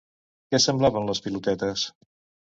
[0.53, 1.83] Què semblaven les pilotetes?